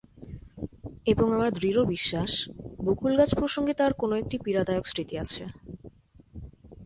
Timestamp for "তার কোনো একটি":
3.73-4.35